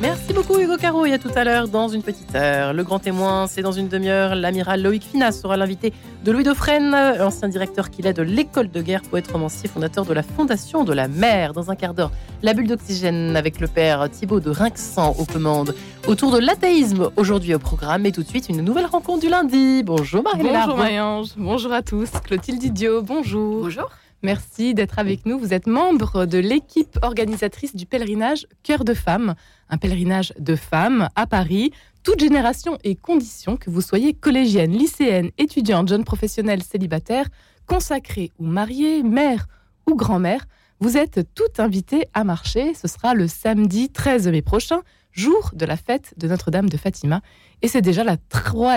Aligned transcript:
Merci 0.00 0.32
beaucoup 0.32 0.58
Hugo 0.58 0.78
Caro 0.78 1.04
et 1.04 1.12
à 1.12 1.18
tout 1.18 1.28
à 1.36 1.44
l'heure 1.44 1.68
dans 1.68 1.88
une 1.88 2.02
petite 2.02 2.34
heure. 2.34 2.72
Le 2.72 2.82
grand 2.82 2.98
témoin, 2.98 3.46
c'est 3.46 3.60
dans 3.60 3.72
une 3.72 3.88
demi-heure. 3.88 4.34
L'amiral 4.34 4.80
Loïc 4.80 5.02
Finas 5.02 5.32
sera 5.32 5.58
l'invité 5.58 5.92
de 6.24 6.32
Louis 6.32 6.44
Dauphren, 6.44 6.94
ancien 7.20 7.48
directeur 7.48 7.90
qu'il 7.90 8.06
est 8.06 8.14
de 8.14 8.22
l'école 8.22 8.70
de 8.70 8.80
guerre, 8.80 9.02
poète 9.02 9.30
romancier, 9.30 9.68
fondateur 9.68 10.06
de 10.06 10.14
la 10.14 10.22
Fondation 10.22 10.84
de 10.84 10.94
la 10.94 11.08
mer. 11.08 11.52
Dans 11.52 11.70
un 11.70 11.76
quart 11.76 11.92
d'heure, 11.92 12.10
la 12.42 12.54
bulle 12.54 12.68
d'oxygène 12.68 13.36
avec 13.36 13.60
le 13.60 13.66
père 13.66 14.08
Thibaut 14.08 14.40
de 14.40 14.48
Rinxan 14.48 15.14
aux 15.18 15.26
commandes. 15.26 15.74
Autour 16.06 16.32
de 16.32 16.38
l'athéisme 16.38 17.10
aujourd'hui 17.16 17.54
au 17.54 17.58
programme 17.58 18.06
et 18.06 18.12
tout 18.12 18.22
de 18.22 18.28
suite 18.28 18.48
une 18.48 18.62
nouvelle 18.62 18.86
rencontre 18.86 19.20
du 19.20 19.28
lundi. 19.28 19.82
Bonjour 19.84 20.22
marie 20.22 20.42
Bonjour 20.42 20.76
Mayange, 20.76 21.28
bonjour 21.36 21.72
à 21.72 21.82
tous. 21.82 22.10
Clotilde 22.24 22.62
Idiot, 22.62 23.02
bonjour. 23.02 23.62
Bonjour. 23.62 23.90
Merci 24.22 24.74
d'être 24.74 24.98
avec 24.98 25.24
nous. 25.24 25.38
Vous 25.38 25.54
êtes 25.54 25.66
membre 25.66 26.26
de 26.26 26.38
l'équipe 26.38 26.98
organisatrice 27.02 27.76
du 27.76 27.86
pèlerinage 27.86 28.46
Cœur 28.62 28.84
de 28.84 28.92
Femmes, 28.92 29.34
un 29.68 29.78
pèlerinage 29.78 30.32
de 30.38 30.56
femmes 30.56 31.08
à 31.16 31.26
Paris, 31.26 31.70
toute 32.02 32.20
génération 32.20 32.76
et 32.82 32.96
conditions, 32.96 33.56
que 33.56 33.70
vous 33.70 33.80
soyez 33.80 34.12
collégienne, 34.12 34.72
lycéenne, 34.72 35.30
étudiante, 35.38 35.88
jeune 35.88 36.04
professionnelle, 36.04 36.62
célibataire, 36.62 37.26
consacrée 37.66 38.32
ou 38.38 38.46
mariée, 38.46 39.02
mère 39.02 39.46
ou 39.88 39.94
grand-mère. 39.94 40.46
Vous 40.80 40.96
êtes 40.96 41.28
toutes 41.34 41.60
invitées 41.60 42.06
à 42.14 42.24
marcher. 42.24 42.74
Ce 42.74 42.88
sera 42.88 43.14
le 43.14 43.28
samedi 43.28 43.90
13 43.90 44.28
mai 44.28 44.42
prochain, 44.42 44.80
jour 45.12 45.50
de 45.54 45.66
la 45.66 45.76
fête 45.76 46.14
de 46.16 46.28
Notre-Dame 46.28 46.68
de 46.68 46.76
Fatima. 46.76 47.20
Et 47.62 47.68
c'est 47.68 47.82
déjà 47.82 48.04
la, 48.04 48.16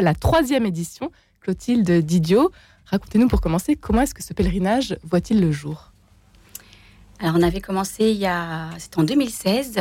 la 0.01 0.15
troisième 0.15 0.65
édition. 0.65 1.11
Clotilde 1.41 1.91
Didio, 1.91 2.51
Racontez-nous 2.85 3.27
pour 3.27 3.41
commencer, 3.41 3.75
comment 3.75 4.01
est-ce 4.01 4.13
que 4.13 4.23
ce 4.23 4.33
pèlerinage 4.33 4.97
voit-il 5.03 5.39
le 5.39 5.51
jour? 5.51 5.91
Alors 7.19 7.35
on 7.37 7.41
avait 7.41 7.61
commencé 7.61 8.11
il 8.11 8.17
y 8.17 8.25
a, 8.25 8.69
c'était 8.77 8.99
en 8.99 9.03
2016, 9.03 9.79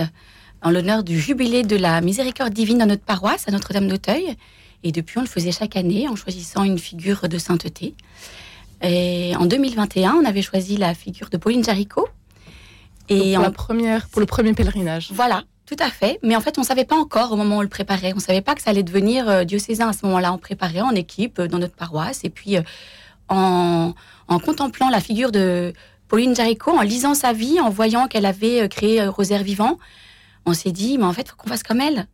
en 0.63 0.71
l'honneur 0.71 1.03
du 1.03 1.19
jubilé 1.19 1.63
de 1.63 1.77
la 1.77 2.01
miséricorde 2.01 2.53
divine 2.53 2.79
dans 2.79 2.87
notre 2.87 3.03
paroisse, 3.03 3.49
à 3.49 3.51
Notre-Dame 3.51 3.89
d'Auteuil. 3.89 4.37
Et 4.85 4.93
depuis, 4.93 5.19
on 5.19 5.21
le 5.23 5.29
faisait 5.29 5.53
chaque 5.53 5.77
année 5.77 6.09
en 6.09 6.17
choisissant 6.17 6.65
une 6.65 6.79
figure 6.79 7.29
de 7.29 7.39
sainteté. 7.39 7.95
Et 8.83 9.35
en 9.37 9.47
2021, 9.47 10.15
on 10.15 10.25
avait 10.25 10.43
choisi 10.43 10.77
la 10.77 10.95
figure 10.95 11.29
de 11.31 11.37
Pauline 11.37 11.63
Jaricot. 11.63 12.09
Et 13.09 13.35
pour, 13.35 13.43
la 13.43 13.51
première, 13.51 14.09
pour 14.09 14.21
le 14.21 14.27
premier 14.27 14.55
pèlerinage. 14.55 15.11
Voilà, 15.13 15.45
tout 15.75 15.83
à 15.83 15.91
fait. 15.91 16.19
Mais 16.23 16.37
en 16.37 16.41
fait, 16.41 16.59
on 16.59 16.63
ne 16.63 16.67
savait 16.67 16.85
pas 16.85 16.97
encore 16.97 17.33
au 17.33 17.37
moment 17.37 17.57
où 17.57 17.59
on 17.61 17.63
le 17.63 17.69
préparait. 17.69 18.13
On 18.13 18.17
ne 18.17 18.21
savait 18.21 18.43
pas 18.43 18.55
que 18.55 18.63
ça 18.63 18.71
allait 18.71 18.83
devenir 18.83 19.29
euh, 19.29 19.45
diocésain 19.45 19.89
à 19.89 19.93
ce 19.93 20.05
moment-là. 20.07 20.33
On 20.33 20.39
préparait 20.39 20.83
en 20.83 20.95
équipe 20.95 21.39
euh, 21.39 21.49
dans 21.49 21.59
notre 21.59 21.75
paroisse. 21.75 22.21
Et 22.25 22.31
puis, 22.31 22.57
euh, 22.57 22.63
en, 23.29 23.95
contemplant 24.45 24.91
la 24.91 25.01
figure 25.01 25.33
de 25.33 25.73
Pauline 26.09 26.35
Jaricot, 26.35 26.73
en 26.73 26.83
lisant 26.83 27.15
sa 27.15 27.33
vie, 27.33 27.59
en 27.61 27.71
voyant 27.71 28.07
qu'elle 28.07 28.27
avait 28.27 28.69
créé 28.69 29.07
Rosaire 29.07 29.43
Vivant, 29.43 29.79
on 30.45 30.53
s'est 30.53 30.73
dit, 30.73 30.99
mais 30.99 31.05
en 31.05 31.13
fait, 31.13 31.23
il 31.23 31.29
faut 31.29 31.37
qu'on 31.37 31.49
fasse 31.49 31.63
comme 31.63 31.81
elle. 31.81 32.07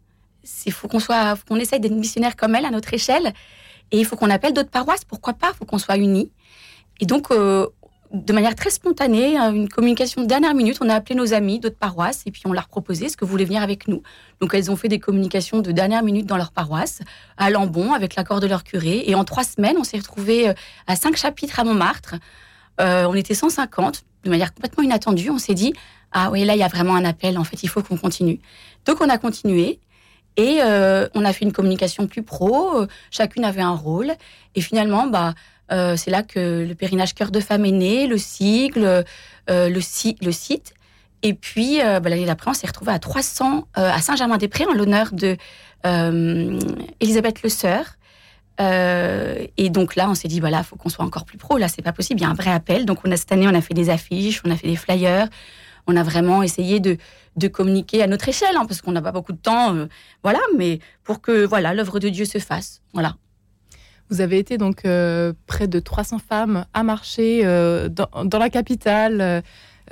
Il 0.67 0.73
faut 0.73 0.87
qu'on 0.87 1.01
soit, 1.01 1.37
qu'on 1.49 1.57
essaye 1.57 1.81
d'être 1.81 1.93
missionnaire 1.93 2.37
comme 2.37 2.55
elle 2.55 2.65
à 2.65 2.71
notre 2.71 2.95
échelle. 2.95 3.33
Et 3.91 3.99
il 3.99 4.05
faut 4.05 4.17
qu'on 4.17 4.31
appelle 4.31 4.53
d'autres 4.53 4.71
paroisses. 4.71 5.05
Pourquoi 5.05 5.33
pas? 5.33 5.51
Il 5.55 5.57
faut 5.57 5.65
qu'on 5.65 5.79
soit 5.79 5.97
unis. 5.97 6.31
Et 7.01 7.07
donc, 7.07 7.31
de 8.13 8.33
manière 8.33 8.55
très 8.55 8.71
spontanée, 8.71 9.37
hein, 9.37 9.53
une 9.53 9.69
communication 9.69 10.23
de 10.23 10.27
dernière 10.27 10.55
minute. 10.55 10.79
On 10.81 10.89
a 10.89 10.95
appelé 10.95 11.15
nos 11.15 11.35
amis 11.35 11.61
d'autres 11.61 11.77
paroisses 11.77 12.23
et 12.27 12.31
puis 12.31 12.43
on 12.47 12.53
leur 12.53 12.69
proposé 12.69 13.09
ce 13.09 13.17
que 13.17 13.25
vous 13.25 13.31
voulez 13.31 13.45
venir 13.45 13.63
avec 13.63 13.87
nous. 13.87 14.03
Donc 14.41 14.55
elles 14.55 14.71
ont 14.71 14.77
fait 14.77 14.89
des 14.89 14.99
communications 14.99 15.61
de 15.61 15.73
dernière 15.73 16.03
minute 16.03 16.27
dans 16.27 16.37
leur 16.37 16.53
paroisse, 16.53 17.01
à 17.37 17.51
Lambon, 17.51 17.93
avec 17.93 18.15
l'accord 18.17 18.41
de 18.41 18.47
leur 18.47 18.65
curé. 18.65 19.05
Et 19.07 19.15
en 19.15 19.25
trois 19.25 19.45
semaines, 19.45 19.77
on 19.79 19.85
s'est 19.85 19.99
retrouvés 19.99 20.49
euh, 20.49 20.55
à 20.87 20.97
cinq 20.97 21.17
chapitres 21.17 21.61
à 21.61 21.65
Montmartre. 21.65 22.15
Euh, 22.81 23.05
on 23.07 23.15
était 23.15 23.35
150, 23.35 24.05
de 24.25 24.31
manière 24.31 24.55
complètement 24.55 24.85
inattendue. 24.85 25.31
On 25.31 25.39
s'est 25.39 25.55
dit, 25.55 25.75
ah 26.13 26.31
oui, 26.31 26.45
là, 26.45 26.55
il 26.55 26.61
y 26.61 26.63
a 26.63 26.69
vraiment 26.69 26.95
un 26.95 27.05
appel. 27.05 27.37
En 27.37 27.45
fait, 27.45 27.63
il 27.63 27.69
faut 27.69 27.83
qu'on 27.83 27.99
continue. 27.99 28.41
Donc 28.87 29.01
on 29.01 29.09
a 29.09 29.19
continué. 29.19 29.81
Et 30.37 30.61
euh, 30.63 31.09
on 31.15 31.25
a 31.25 31.33
fait 31.33 31.45
une 31.45 31.53
communication 31.53 32.07
plus 32.07 32.23
pro, 32.23 32.87
chacune 33.11 33.45
avait 33.45 33.61
un 33.61 33.75
rôle. 33.75 34.13
Et 34.55 34.61
finalement, 34.61 35.09
bah, 35.09 35.35
euh, 35.71 35.97
c'est 35.97 36.11
là 36.11 36.23
que 36.23 36.65
le 36.67 36.75
périnage 36.75 37.15
cœur 37.15 37.31
de 37.31 37.41
femme 37.41 37.65
est 37.65 37.73
né, 37.73 38.07
le 38.07 38.19
sigle, 38.19 39.05
euh, 39.51 39.69
le, 39.69 39.81
site. 39.81 40.75
Et 41.23 41.35
puis, 41.35 41.81
euh, 41.81 42.01
bah, 42.01 42.11
l'année 42.11 42.27
d'après, 42.27 42.51
on 42.51 42.55
s'est 42.55 42.67
retrouvé 42.67 42.93
à 42.93 42.99
300 42.99 43.69
à 43.75 44.01
Saint-Germain-des-Prés 44.01 44.67
en 44.67 44.75
l'honneur 44.75 45.11
de 45.13 45.37
Elisabeth 47.01 47.43
Le 47.43 47.49
Sœur. 47.49 47.85
et 48.59 49.71
donc 49.71 49.97
là, 49.97 50.09
on 50.11 50.15
s'est 50.15 50.29
dit, 50.29 50.41
voilà, 50.41 50.59
il 50.59 50.65
faut 50.65 50.77
qu'on 50.77 50.89
soit 50.89 51.05
encore 51.05 51.25
plus 51.25 51.39
pro. 51.39 51.59
Là, 51.59 51.69
c'est 51.69 51.83
pas 51.83 51.93
possible. 51.93 52.21
Il 52.21 52.25
y 52.25 52.27
a 52.27 52.31
un 52.31 52.35
vrai 52.35 52.51
appel. 52.51 52.87
Donc, 52.87 53.01
on 53.05 53.13
a 53.13 53.17
cette 53.17 53.33
année, 53.33 53.47
on 53.47 53.55
a 53.55 53.61
fait 53.61 53.75
des 53.75 53.91
affiches, 53.91 54.43
on 54.45 54.51
a 54.51 54.57
fait 54.57 54.69
des 54.69 54.77
flyers. 54.77 55.29
On 55.87 55.97
a 55.97 56.03
vraiment 56.03 56.43
essayé 56.43 56.81
de, 56.81 56.99
de 57.37 57.49
communiquer 57.49 58.03
à 58.03 58.07
notre 58.07 58.29
échelle, 58.29 58.57
hein, 58.57 58.67
parce 58.67 58.83
qu'on 58.83 58.93
n'a 58.93 59.01
pas 59.01 59.13
beaucoup 59.13 59.33
de 59.33 59.39
temps, 59.39 59.75
voilà. 60.23 60.41
Mais 60.57 60.81
pour 61.03 61.23
que 61.23 61.47
voilà, 61.47 61.73
l'œuvre 61.73 61.99
de 61.99 62.11
Dieu 62.11 62.27
se 62.27 62.39
fasse, 62.39 62.83
voilà. 62.93 63.17
Vous 64.11 64.23
avez 64.23 64.39
été 64.39 64.57
donc 64.57 64.85
euh, 64.85 65.33
près 65.47 65.69
de 65.69 65.81
300 65.81 66.19
femmes 66.19 66.65
à 66.73 66.83
marcher 66.83 67.43
euh, 67.45 67.89
dans, 67.89 68.39
la 68.39 68.49
capitale 68.49 69.43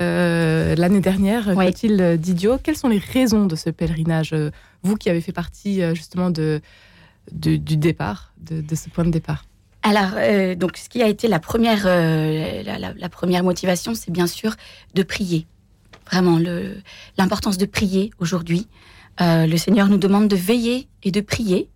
euh, 0.00 0.75
l'année 0.75 1.00
dernière, 1.00 1.49
oui. 1.49 1.66
Clotilde 1.66 2.19
Didio. 2.19 2.59
Quelles 2.59 2.77
sont 2.77 2.88
les 2.88 2.99
raisons 2.99 3.47
de 3.47 3.56
ce 3.56 3.69
pèlerinage 3.69 4.34
Vous 4.82 4.97
qui 4.97 5.10
avez 5.10 5.21
fait 5.21 5.32
partie 5.32 5.82
justement 5.94 6.31
de, 6.31 6.60
du 7.31 7.59
départ, 7.59 8.32
de, 8.41 8.75
ce 8.75 8.88
point 8.88 9.04
de 9.04 9.10
départ? 9.10 9.44
Alors, 9.82 10.12
donc, 10.56 10.78
ce 10.78 10.88
qui 10.88 11.03
a 11.03 11.09
été 11.09 11.28
la 11.28 11.38
première, 11.38 11.84
la, 11.84 13.09
première 13.09 13.44
motivation, 13.44 13.94
c'est 13.94 14.10
bien 14.10 14.27
sûr 14.27 14.56
de 14.94 15.03
prier. 15.03 15.47
Vraiment, 16.10 16.38
l'importance 17.19 17.59
de 17.59 17.66
prier 17.66 18.10
aujourd'hui. 18.19 18.66
le 19.21 19.56
Seigneur 19.56 19.88
nous 19.88 19.98
demande 19.98 20.28
de 20.28 20.37
veiller 20.37 20.88
et 21.03 21.10
de 21.10 21.21
prier 21.21 21.69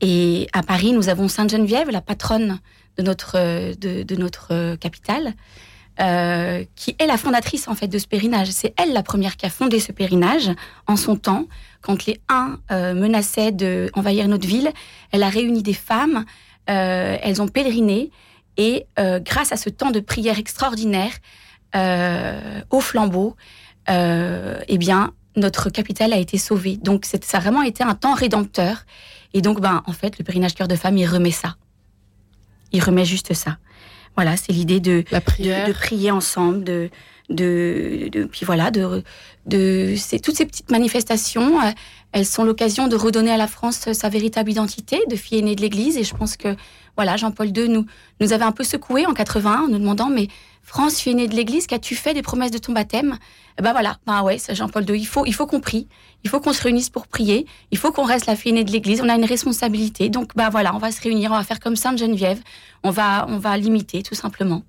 et 0.00 0.48
à 0.52 0.62
Paris, 0.62 0.92
nous 0.92 1.08
avons 1.08 1.28
Sainte 1.28 1.50
Geneviève, 1.50 1.90
la 1.90 2.00
patronne 2.00 2.60
de 2.96 3.02
notre, 3.02 3.38
de, 3.74 4.16
notre 4.16 4.76
capitale, 4.76 5.34
euh, 6.00 6.64
qui 6.76 6.94
est 6.98 7.06
la 7.06 7.16
fondatrice 7.16 7.66
en 7.66 7.74
fait 7.74 7.88
de 7.88 7.98
ce 7.98 8.06
pèlerinage. 8.06 8.48
C'est 8.48 8.74
elle 8.76 8.92
la 8.92 9.02
première 9.02 9.36
qui 9.36 9.46
a 9.46 9.50
fondé 9.50 9.80
ce 9.80 9.90
pèlerinage 9.90 10.50
en 10.86 10.96
son 10.96 11.16
temps, 11.16 11.46
quand 11.80 12.06
les 12.06 12.20
Huns 12.28 12.58
euh, 12.70 12.94
menaçaient 12.94 13.52
d'envahir 13.52 14.28
notre 14.28 14.46
ville. 14.46 14.70
Elle 15.10 15.22
a 15.22 15.28
réuni 15.28 15.62
des 15.62 15.72
femmes, 15.74 16.24
euh, 16.70 17.16
elles 17.20 17.42
ont 17.42 17.48
pèleriné, 17.48 18.10
et 18.56 18.86
grâce 18.96 19.52
à 19.52 19.56
ce 19.56 19.70
temps 19.70 19.92
de 19.92 20.00
prière 20.00 20.36
extraordinaire, 20.36 21.12
au 22.70 22.80
flambeau, 22.80 23.36
eh 23.88 24.78
bien, 24.78 25.12
notre 25.36 25.70
capitale 25.70 26.12
a 26.12 26.18
été 26.18 26.38
sauvée. 26.38 26.76
Donc, 26.76 27.04
ça 27.04 27.18
a 27.36 27.40
vraiment 27.40 27.62
été 27.62 27.84
un 27.84 27.94
temps 27.94 28.14
rédempteur. 28.14 28.84
Et 29.34 29.42
donc, 29.42 29.60
ben, 29.60 29.82
en 29.86 29.92
fait, 29.92 30.18
le 30.18 30.24
pèlerinage 30.24 30.54
cœur 30.54 30.68
de 30.68 30.76
femme, 30.76 30.96
il 30.96 31.06
remet 31.06 31.30
ça. 31.30 31.56
Il 32.72 32.82
remet 32.82 33.04
juste 33.04 33.34
ça. 33.34 33.58
Voilà, 34.16 34.36
c'est 34.36 34.52
l'idée 34.52 34.80
de, 34.80 35.04
de, 35.12 35.72
prier 35.72 36.10
ensemble, 36.10 36.64
de, 36.64 36.90
de, 37.30 38.08
de, 38.10 38.24
puis 38.24 38.44
voilà, 38.44 38.70
de, 38.70 39.04
de, 39.46 39.94
c'est 39.96 40.18
toutes 40.18 40.36
ces 40.36 40.46
petites 40.46 40.70
manifestations, 40.70 41.60
euh, 41.60 41.70
elles 42.12 42.26
sont 42.26 42.42
l'occasion 42.42 42.88
de 42.88 42.96
redonner 42.96 43.30
à 43.30 43.36
la 43.36 43.46
France 43.46 43.92
sa 43.92 44.08
véritable 44.08 44.50
identité 44.50 45.00
de 45.08 45.16
fille 45.16 45.38
aînée 45.38 45.54
de 45.54 45.60
l'Église. 45.60 45.96
Et 45.96 46.04
je 46.04 46.14
pense 46.14 46.36
que 46.36 46.56
voilà, 46.96 47.16
Jean-Paul 47.16 47.56
II 47.56 47.68
nous 47.68 47.86
nous 48.20 48.32
avait 48.32 48.44
un 48.44 48.52
peu 48.52 48.64
secoué 48.64 49.06
en 49.06 49.14
81 49.14 49.62
en 49.62 49.68
nous 49.68 49.78
demandant 49.78 50.08
mais 50.08 50.28
France, 50.62 50.98
fille 50.98 51.12
aînée 51.12 51.28
de 51.28 51.34
l'Église, 51.34 51.66
qu'as-tu 51.66 51.94
fait 51.94 52.14
des 52.14 52.22
promesses 52.22 52.50
de 52.50 52.58
ton 52.58 52.72
baptême? 52.72 53.18
Eh 53.58 53.62
Ben 53.62 53.72
voilà, 53.72 53.98
ben 54.06 54.22
ouais, 54.22 54.38
c'est 54.38 54.54
Jean-Paul 54.54 54.88
II. 54.88 54.98
Il 54.98 55.06
faut, 55.06 55.24
il 55.26 55.34
faut 55.34 55.46
qu'on 55.46 55.60
prie, 55.60 55.88
il 56.24 56.30
faut 56.30 56.40
qu'on 56.40 56.52
se 56.52 56.62
réunisse 56.62 56.90
pour 56.90 57.06
prier, 57.06 57.46
il 57.70 57.78
faut 57.78 57.90
qu'on 57.90 58.04
reste 58.04 58.26
la 58.26 58.36
fille 58.36 58.50
aînée 58.50 58.64
de 58.64 58.70
l'Église. 58.70 59.00
On 59.02 59.08
a 59.08 59.14
une 59.14 59.24
responsabilité, 59.24 60.08
donc 60.08 60.36
ben 60.36 60.50
voilà, 60.50 60.74
on 60.74 60.78
va 60.78 60.92
se 60.92 61.00
réunir, 61.00 61.32
on 61.32 61.36
va 61.36 61.44
faire 61.44 61.60
comme 61.60 61.76
Sainte 61.76 61.98
Geneviève, 61.98 62.40
on 62.84 62.90
va, 62.90 63.26
on 63.28 63.38
va 63.38 63.56
l'imiter 63.56 64.02
tout 64.02 64.14
simplement. 64.14 64.62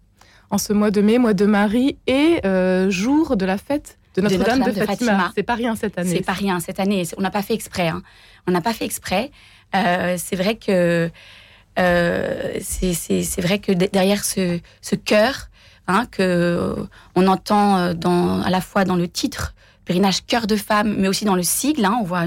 En 0.52 0.58
ce 0.58 0.74
mois 0.74 0.90
de 0.90 1.02
mai, 1.02 1.20
mois 1.20 1.34
de 1.34 1.46
Marie 1.46 1.98
et 2.08 2.40
euh, 2.46 2.90
jour 2.90 3.38
de 3.38 3.46
la 3.46 3.58
fête 3.58 4.00
de 4.16 4.22
Notre-Dame 4.22 4.64
de, 4.64 4.72
Fatima. 4.72 5.32
C'est 5.36 5.44
pas 5.44 5.56
rien 5.56 5.76
cette 5.76 5.98
année. 5.98 6.16
C'est 6.16 6.26
pas 6.26 6.34
rien 6.34 6.60
cette 6.60 6.80
année. 6.80 7.04
On 7.18 7.22
n'a 7.22 7.30
pas 7.30 7.44
fait 7.44 7.54
exprès. 7.54 7.90
Hein. 7.90 8.02
On 8.48 8.52
n'a 8.52 8.62
pas 8.62 8.74
fait 8.74 8.86
exprès. 8.86 9.32
Euh, 9.76 10.16
c'est 10.18 10.36
vrai 10.36 10.56
que 10.56 11.12
euh, 11.78 12.54
c'est 12.62 13.42
vrai 13.42 13.60
que 13.60 13.72
derrière 13.72 14.26
ce, 14.26 14.60
ce 14.82 14.96
cœur, 14.96 15.50
hein, 15.90 16.06
que 16.10 16.76
on 17.16 17.28
entend 17.28 17.78
euh, 17.78 18.42
à 18.44 18.50
la 18.50 18.62
fois 18.62 18.86
dans 18.86 18.96
le 18.96 19.08
titre 19.08 19.54
pèlerinage 19.86 20.26
cœur 20.26 20.48
de 20.48 20.56
femme, 20.56 20.96
mais 20.98 21.08
aussi 21.08 21.26
dans 21.26 21.36
le 21.36 21.44
sigle. 21.44 21.84
Hein, 21.84 21.98
on 22.02 22.04
voit 22.04 22.26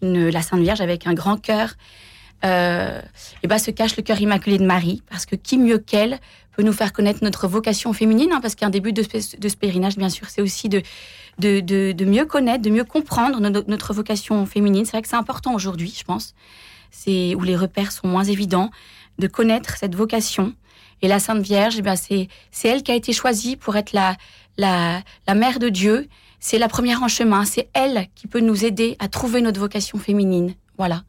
la 0.00 0.42
Sainte 0.42 0.60
Vierge 0.60 0.80
avec 0.80 1.06
un 1.06 1.14
grand 1.14 1.36
cœur. 1.36 1.74
Euh, 2.44 3.00
et 3.42 3.46
ben 3.46 3.58
se 3.58 3.70
cache 3.70 3.96
le 3.96 4.02
cœur 4.02 4.20
immaculé 4.20 4.58
de 4.58 4.66
Marie, 4.66 5.02
parce 5.08 5.24
que 5.24 5.34
qui 5.34 5.56
mieux 5.56 5.78
qu'elle 5.78 6.18
peut 6.56 6.62
nous 6.62 6.72
faire 6.72 6.92
connaître 6.92 7.20
notre 7.22 7.48
vocation 7.48 7.92
féminine, 7.92 8.32
hein, 8.32 8.40
parce 8.42 8.54
qu'un 8.54 8.70
début 8.70 8.92
de, 8.92 9.02
de 9.02 9.48
ce 9.48 9.56
pèlerinage, 9.56 9.96
bien 9.96 10.10
sûr, 10.10 10.28
c'est 10.28 10.42
aussi 10.42 10.68
de, 10.68 10.82
mieux 12.04 12.26
connaître, 12.26 12.62
de 12.62 12.70
mieux 12.70 12.84
comprendre 12.84 13.40
notre, 13.40 13.94
vocation 13.94 14.44
féminine. 14.44 14.84
C'est 14.84 14.92
vrai 14.92 15.02
que 15.02 15.08
c'est 15.08 15.16
important 15.16 15.54
aujourd'hui, 15.54 15.94
je 15.96 16.04
pense, 16.04 16.34
où 17.06 17.42
les 17.42 17.56
repères 17.56 17.92
sont 17.92 18.08
moins 18.08 18.24
évidents, 18.24 18.70
de 19.18 19.26
connaître 19.26 19.76
cette 19.78 19.94
vocation 19.94 20.54
et 21.04 21.08
la 21.08 21.20
Sainte 21.20 21.42
Vierge, 21.42 21.78
eh 21.78 22.28
c'est 22.50 22.68
elle 22.68 22.82
qui 22.82 22.90
a 22.90 22.94
été 22.94 23.12
choisie 23.12 23.56
pour 23.56 23.76
être 23.76 23.92
la 23.92 25.34
mère 25.34 25.58
de 25.58 25.68
Dieu. 25.68 26.08
c'est 26.40 26.58
la 26.58 26.68
première 26.68 27.02
en 27.02 27.08
chemin. 27.08 27.44
C'est 27.44 27.68
elle 27.74 28.06
qui 28.14 28.26
peut 28.26 28.40
nous 28.40 28.64
aider 28.64 28.96
à 29.00 29.08
trouver 29.08 29.42
notre 29.42 29.60
vocation 29.60 29.98
féminine. 29.98 30.54
Voilà. 30.78 31.02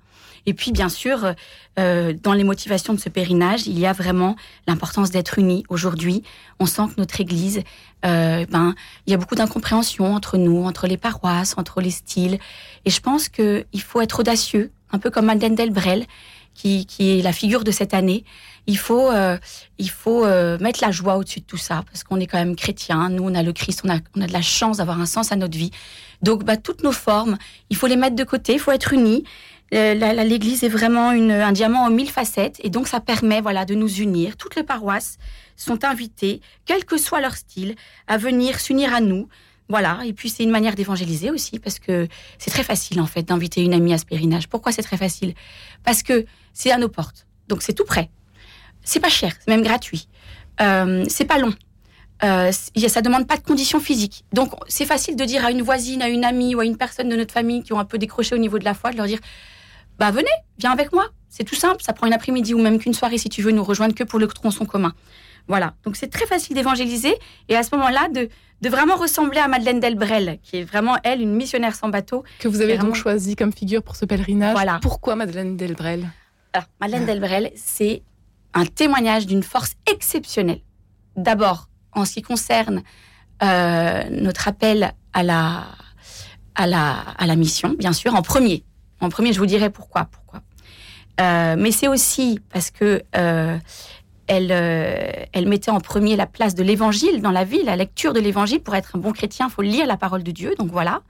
Et 0.46 0.54
puis, 0.54 0.74
bien 0.74 0.90
sûr, 0.90 1.34
euh, 1.80 2.14
dans 2.22 2.34
les 2.34 2.44
motivations 2.44 2.94
de 2.94 3.00
ce 3.00 3.08
pèlerinage, 3.08 3.68
il 3.68 3.80
y 3.80 3.86
a 3.86 3.94
vraiment 3.94 4.36
l'importance 4.68 5.12
d'être 5.12 5.40
unis. 5.40 5.64
Aujourd'hui, 5.70 6.24
on 6.60 6.66
sent 6.66 6.84
que 6.94 7.00
notre 7.00 7.22
Église, 7.22 7.64
euh, 8.06 8.46
ben, 8.50 8.76
il 9.08 9.12
y 9.12 9.14
a 9.14 9.18
beaucoup 9.18 9.36
d'incompréhension 9.36 10.14
entre 10.14 10.38
nous, 10.38 10.64
entre 10.66 10.88
les 10.88 10.98
paroisses, 10.98 11.56
entre 11.58 11.80
les 11.80 11.92
styles. 11.92 12.38
Et 12.84 12.90
je 12.90 13.00
pense 13.00 13.30
qu'il 13.30 13.82
faut 13.82 14.02
être 14.02 14.20
audacieux, 14.20 14.72
un 14.92 15.00
peu 15.00 15.10
comme 15.10 15.26
Madeleine 15.26 15.56
Delbrel, 15.56 16.06
qui, 16.56 16.86
qui 16.86 17.20
est 17.20 17.22
la 17.22 17.34
figure 17.34 17.64
de 17.64 17.72
cette 17.72 17.94
année. 17.94 18.24
Il 18.68 18.78
faut, 18.78 19.12
euh, 19.12 19.38
il 19.78 19.92
faut 19.92 20.26
euh, 20.26 20.58
mettre 20.60 20.84
la 20.84 20.90
joie 20.90 21.18
au-dessus 21.18 21.42
de 21.42 21.46
tout 21.46 21.58
ça, 21.58 21.84
parce 21.86 22.04
qu'on 22.04 22.20
est 22.20 22.26
quand 22.26 22.40
même 22.40 22.56
chrétien. 22.56 23.10
Nous, 23.10 23.24
on 23.24 23.36
a 23.36 23.44
le 23.44 23.54
Christ, 23.54 23.82
on 23.86 23.90
a, 23.90 24.00
on 24.16 24.22
a 24.22 24.28
de 24.28 24.34
la 24.34 24.42
chance 24.42 24.78
d'avoir 24.78 25.00
un 25.00 25.06
sens 25.06 25.32
à 25.32 25.36
notre 25.36 25.58
vie. 25.58 25.72
Donc, 26.24 26.44
bah, 26.44 26.58
toutes 26.58 26.84
nos 26.84 26.92
formes, 26.92 27.38
il 27.70 27.76
faut 27.76 27.88
les 27.88 27.96
mettre 27.96 28.16
de 28.16 28.24
côté, 28.24 28.54
il 28.54 28.60
faut 28.60 28.72
être 28.72 28.94
unis. 28.94 29.24
Euh, 29.74 29.94
L'Église 30.24 30.64
est 30.64 30.70
vraiment 30.70 31.12
une, 31.12 31.32
un 31.32 31.52
diamant 31.52 31.88
aux 31.88 31.90
mille 31.90 32.10
facettes 32.10 32.60
et 32.64 32.70
donc 32.70 32.88
ça 32.88 33.00
permet 33.00 33.42
voilà 33.42 33.66
de 33.66 33.74
nous 33.74 33.92
unir. 34.00 34.38
Toutes 34.38 34.56
les 34.56 34.64
paroisses 34.64 35.18
sont 35.56 35.84
invitées, 35.84 36.42
quel 36.66 36.86
que 36.86 36.98
soit 36.98 37.20
leur 37.20 37.36
style, 37.36 37.76
à 38.08 38.18
venir 38.18 38.60
s'unir 38.60 38.94
à 38.94 39.02
nous. 39.02 39.28
Voilà, 39.68 40.02
et 40.06 40.14
puis 40.14 40.30
c'est 40.30 40.44
une 40.44 40.52
manière 40.52 40.76
d'évangéliser 40.76 41.32
aussi 41.32 41.58
parce 41.58 41.80
que 41.80 42.08
c'est 42.38 42.52
très 42.52 42.64
facile 42.64 43.02
en 43.02 43.08
fait 43.08 43.24
d'inviter 43.24 43.62
une 43.64 43.74
amie 43.74 43.94
à 43.94 43.98
ce 43.98 44.06
pèlerinage. 44.06 44.48
Pourquoi 44.48 44.72
c'est 44.72 44.84
très 44.84 44.98
facile? 44.98 45.34
Parce 45.84 46.04
que 46.04 46.26
c'est 46.54 46.72
à 46.72 46.78
nos 46.78 46.90
portes, 46.90 47.26
donc 47.48 47.64
c'est 47.64 47.74
tout 47.74 47.86
prêt. 47.86 48.10
C'est 48.84 49.00
pas 49.00 49.10
cher, 49.10 49.34
c'est 49.40 49.48
même 49.48 49.64
gratuit. 49.64 50.08
Euh, 50.62 51.04
c'est 51.10 51.26
pas 51.26 51.40
long. 51.40 51.54
Euh, 52.24 52.52
ça 52.52 53.02
demande 53.02 53.28
pas 53.28 53.38
de 53.38 53.44
conditions 53.44 53.80
physiques. 53.80 54.24
Donc 54.34 54.54
c'est 54.68 54.86
facile 54.86 55.16
de 55.16 55.26
dire 55.26 55.44
à 55.44 55.52
une 55.52 55.64
voisine, 55.64 56.02
à 56.04 56.10
une 56.10 56.24
amie 56.24 56.54
ou 56.54 56.60
à 56.60 56.66
une 56.66 56.78
personne 56.78 57.10
de 57.10 57.16
notre 57.16 57.34
famille 57.34 57.64
qui 57.64 57.74
ont 57.74 57.80
un 57.80 57.86
peu 57.86 57.98
décroché 57.98 58.36
au 58.36 58.38
niveau 58.38 58.60
de 58.60 58.66
la 58.66 58.76
foi, 58.76 58.92
de 58.92 58.98
leur 58.98 59.08
dire 59.08 59.20
bah 59.98 60.12
venez, 60.12 60.30
viens 60.60 60.72
avec 60.72 60.94
moi. 60.94 61.08
C'est 61.30 61.44
tout 61.44 61.56
simple, 61.56 61.82
ça 61.82 61.92
prend 61.92 62.08
une 62.08 62.14
après-midi 62.14 62.54
ou 62.54 62.62
même 62.62 62.78
qu'une 62.78 62.94
soirée 62.94 63.18
si 63.18 63.30
tu 63.30 63.42
veux 63.42 63.52
nous 63.52 63.64
rejoindre 63.64 63.96
que 63.96 64.04
pour 64.04 64.20
le 64.20 64.28
tronçon 64.28 64.66
commun. 64.66 64.94
Voilà, 65.48 65.76
donc 65.84 65.96
c'est 65.96 66.08
très 66.08 66.26
facile 66.26 66.56
d'évangéliser 66.56 67.16
et 67.50 67.56
à 67.56 67.62
ce 67.62 67.76
moment-là 67.76 68.08
de, 68.10 68.30
de 68.62 68.70
vraiment 68.70 68.96
ressembler 68.96 69.40
à 69.40 69.48
Madeleine 69.48 69.80
Delbrel, 69.80 70.40
qui 70.42 70.58
est 70.58 70.64
vraiment, 70.64 70.98
elle, 71.04 71.22
une 71.22 71.36
missionnaire 71.36 71.76
sans 71.76 71.90
bateau. 71.90 72.24
Que 72.40 72.48
vous 72.48 72.62
avez 72.62 72.78
donc 72.78 72.96
choisi 72.96 73.36
comme 73.36 73.54
figure 73.54 73.84
pour 73.84 73.96
ce 73.96 74.06
pèlerinage. 74.06 74.54
Voilà. 74.54 74.80
Pourquoi 74.82 75.16
Madeleine 75.16 75.56
Delbrel? 75.56 76.10
Alors, 76.54 76.68
Madeleine 76.82 77.06
Delbrel, 77.06 77.52
c'est 77.56 78.02
un 78.54 78.66
témoignage 78.66 79.28
d'une 79.28 79.44
force 79.44 79.74
exceptionnelle. 79.92 80.62
D'abord, 81.16 81.70
en 81.92 82.06
ce 82.06 82.14
qui 82.14 82.22
concerne 82.22 82.82
euh, 83.44 84.04
notre 84.10 84.48
appel 84.48 84.94
à 85.14 85.24
la, 85.24 85.66
à, 86.56 86.66
la, 86.66 86.94
à 87.18 87.26
la 87.28 87.36
mission, 87.36 87.76
bien 87.78 87.94
sûr, 87.94 88.16
en 88.16 88.22
premier. 88.22 88.64
En 89.02 89.10
premier, 89.10 89.32
je 89.34 89.40
vous 89.40 89.46
dirai 89.46 89.70
pourquoi. 89.70 90.06
pourquoi. 90.06 90.42
Euh, 91.22 91.56
mais 91.58 91.72
c'est 91.72 91.88
aussi 91.88 92.40
parce 92.52 92.72
que 92.72 93.02
euh, 93.16 93.58
elle, 94.28 94.50
euh, 94.52 95.12
elle 95.34 95.48
mettait 95.48 95.72
en 95.72 95.80
premier 95.80 96.16
la 96.16 96.26
place 96.26 96.56
de 96.56 96.64
l'évangile 96.64 97.22
dans 97.22 97.32
la 97.32 97.44
vie, 97.44 97.64
la 97.64 97.76
lecture 97.76 98.14
de 98.14 98.20
l'évangile. 98.20 98.60
Pour 98.60 98.76
être 98.76 98.96
un 98.96 99.00
bon 99.00 99.12
chrétien, 99.12 99.48
il 99.50 99.52
faut 99.52 99.62
lire 99.62 99.86
la 99.86 99.98
parole 99.98 100.24
de 100.24 100.32
Dieu. 100.32 100.56
Donc 100.58 100.72
voilà. 100.72 101.02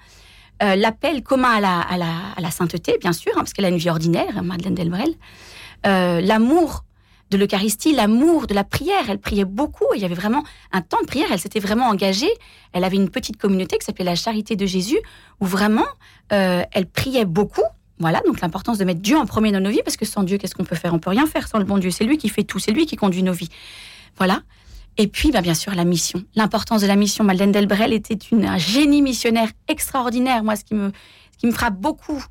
L'appel 0.61 1.21
commun 1.21 1.61
à 1.61 1.97
la, 1.97 2.51
sainteté, 2.51 2.97
bien 2.97 3.11
sûr, 3.11 3.33
hein, 3.33 3.39
parce 3.39 3.51
qu'elle 3.51 3.65
a 3.65 3.69
une 3.69 3.77
vie 3.77 3.89
ordinaire, 3.89 4.41
Madeleine 4.41 4.73
Delbrel. 4.73 5.13
L'amour 5.83 6.85
de 7.29 7.37
l'Eucharistie, 7.37 7.93
l'amour 7.93 8.47
de 8.47 8.53
la 8.53 8.63
prière. 8.63 9.09
Elle 9.09 9.19
priait 9.19 9.43
beaucoup. 9.43 9.85
Il 9.95 10.01
y 10.01 10.05
avait 10.05 10.15
vraiment 10.15 10.43
un 10.71 10.79
temps 10.81 11.01
de 11.01 11.07
prière. 11.07 11.27
Elle 11.29 11.39
s'était 11.39 11.59
vraiment 11.59 11.87
engagée. 11.87 12.31
Elle 12.71 12.85
avait 12.85 12.95
une 12.95 13.09
petite 13.09 13.35
communauté 13.35 13.77
qui 13.77 13.85
s'appelait 13.85 14.05
la 14.05 14.15
Charité 14.15 14.55
de 14.55 14.65
Jésus, 14.65 14.99
où 15.41 15.45
vraiment 15.45 15.87
elle 16.29 16.85
priait 16.85 17.25
beaucoup. 17.25 17.65
Voilà, 17.99 18.21
donc 18.25 18.41
l'importance 18.41 18.77
de 18.77 18.83
mettre 18.83 19.01
Dieu 19.01 19.17
en 19.17 19.25
premier 19.25 19.51
dans 19.51 19.61
nos 19.61 19.69
vies, 19.69 19.81
parce 19.83 19.95
que 19.95 20.05
sans 20.05 20.23
Dieu, 20.23 20.37
qu'est-ce 20.37 20.55
qu'on 20.55 20.65
peut 20.65 20.75
faire? 20.75 20.93
On 20.93 20.99
peut 20.99 21.09
rien 21.09 21.27
faire 21.27 21.47
sans 21.47 21.59
le 21.59 21.63
bon 21.63 21.77
Dieu. 21.77 21.91
C'est 21.91 22.03
lui 22.03 22.17
qui 22.17 22.29
fait 22.29 22.43
tout, 22.43 22.59
c'est 22.59 22.71
lui 22.71 22.85
qui 22.85 22.97
conduit 22.97 23.23
nos 23.23 23.31
vies. 23.33 23.49
Voilà. 24.17 24.41
Et 24.97 25.07
puis, 25.07 25.31
bah, 25.31 25.41
bien 25.41 25.53
sûr, 25.53 25.73
la 25.75 25.85
mission. 25.85 26.23
L'importance 26.35 26.81
de 26.81 26.87
la 26.87 26.95
mission. 26.95 27.23
Madeleine 27.23 27.51
Delbrel 27.51 27.93
était 27.93 28.17
une, 28.31 28.45
un 28.45 28.57
génie 28.57 29.01
missionnaire 29.01 29.49
extraordinaire. 29.67 30.43
Moi, 30.43 30.55
ce 30.55 30.63
qui 30.63 30.73
me, 30.73 30.91
qui 31.37 31.47
me 31.47 31.51
frappe 31.51 31.75
beaucoup 31.75 32.23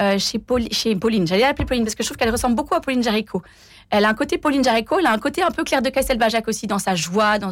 euh, 0.00 0.18
chez, 0.18 0.38
Pauline, 0.38 1.26
j'allais 1.26 1.42
l'appeler 1.42 1.66
Pauline 1.66 1.84
parce 1.84 1.94
que 1.94 2.02
je 2.02 2.08
trouve 2.08 2.16
qu'elle 2.16 2.30
ressemble 2.30 2.56
beaucoup 2.56 2.74
à 2.74 2.80
Pauline 2.80 3.02
Jaricot. 3.02 3.42
Elle 3.90 4.04
a 4.04 4.08
un 4.08 4.14
côté 4.14 4.38
Pauline 4.38 4.64
Jaricot, 4.64 4.98
elle 4.98 5.06
a 5.06 5.12
un 5.12 5.18
côté 5.18 5.42
un 5.42 5.50
peu 5.50 5.62
Claire 5.62 5.82
de 5.82 5.90
Castelbajac 5.90 6.48
aussi 6.48 6.66
dans 6.66 6.78
sa 6.78 6.94
joie. 6.94 7.38
Dans, 7.38 7.50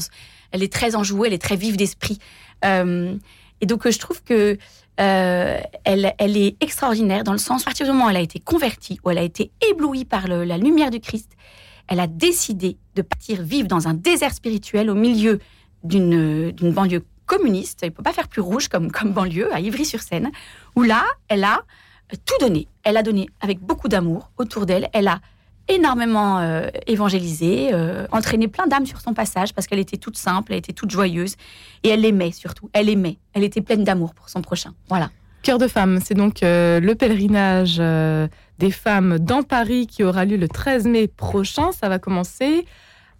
elle 0.52 0.62
est 0.62 0.72
très 0.72 0.96
enjouée, 0.96 1.28
elle 1.28 1.34
est 1.34 1.42
très 1.42 1.56
vive 1.56 1.76
d'esprit. 1.76 2.18
Euh, 2.64 3.14
et 3.60 3.66
donc, 3.66 3.88
je 3.90 3.98
trouve 3.98 4.22
que 4.22 4.56
euh, 5.00 5.60
elle, 5.84 6.12
elle, 6.18 6.36
est 6.36 6.56
extraordinaire 6.62 7.24
dans 7.24 7.32
le 7.32 7.38
sens, 7.38 7.62
à 7.62 7.64
partir 7.66 7.86
du 7.86 7.92
moment 7.92 8.06
où 8.06 8.10
elle 8.10 8.16
a 8.16 8.20
été 8.20 8.40
convertie, 8.40 8.98
où 9.04 9.10
elle 9.10 9.18
a 9.18 9.22
été 9.22 9.52
éblouie 9.70 10.04
par 10.04 10.26
la 10.28 10.58
lumière 10.58 10.90
du 10.90 11.00
Christ, 11.00 11.30
elle 11.86 12.00
a 12.00 12.06
décidé 12.06 12.76
de 12.94 13.02
partir 13.02 13.42
vivre 13.42 13.68
dans 13.68 13.88
un 13.88 13.94
désert 13.94 14.32
spirituel 14.32 14.90
au 14.90 14.94
milieu 14.94 15.38
d'une 15.84 16.52
banlieue 16.60 17.04
communiste. 17.26 17.80
Il 17.82 17.86
ne 17.86 17.90
peut 17.90 18.02
pas 18.02 18.12
faire 18.12 18.28
plus 18.28 18.42
rouge 18.42 18.68
comme, 18.68 18.90
comme 18.90 19.12
banlieue, 19.12 19.52
à 19.54 19.60
Ivry-sur-Seine, 19.60 20.30
où 20.76 20.82
là, 20.82 21.04
elle 21.28 21.44
a 21.44 21.62
tout 22.24 22.34
donné. 22.40 22.68
Elle 22.84 22.96
a 22.96 23.02
donné 23.02 23.28
avec 23.40 23.60
beaucoup 23.60 23.88
d'amour 23.88 24.30
autour 24.38 24.66
d'elle. 24.66 24.88
Elle 24.92 25.08
a 25.08 25.20
énormément 25.68 26.38
euh, 26.38 26.68
évangélisé, 26.86 27.70
euh, 27.72 28.06
entraîné 28.10 28.48
plein 28.48 28.66
d'âmes 28.66 28.86
sur 28.86 29.00
son 29.00 29.14
passage 29.14 29.54
parce 29.54 29.66
qu'elle 29.66 29.78
était 29.78 29.98
toute 29.98 30.16
simple, 30.16 30.52
elle 30.52 30.58
était 30.58 30.72
toute 30.72 30.90
joyeuse 30.90 31.36
et 31.82 31.90
elle 31.90 32.04
aimait 32.04 32.32
surtout. 32.32 32.70
Elle 32.72 32.88
aimait. 32.88 33.18
Elle 33.34 33.44
était 33.44 33.60
pleine 33.60 33.84
d'amour 33.84 34.14
pour 34.14 34.28
son 34.28 34.42
prochain. 34.42 34.72
Voilà. 34.88 35.10
Cœur 35.42 35.58
de 35.58 35.68
femme, 35.68 36.00
c'est 36.04 36.14
donc 36.14 36.42
euh, 36.42 36.80
le 36.80 36.94
pèlerinage 36.94 37.78
des 38.58 38.70
femmes 38.70 39.18
dans 39.18 39.42
Paris 39.42 39.86
qui 39.86 40.02
aura 40.02 40.24
lieu 40.24 40.36
le 40.36 40.48
13 40.48 40.86
mai 40.86 41.06
prochain. 41.06 41.70
Ça 41.72 41.88
va 41.88 41.98
commencer 41.98 42.66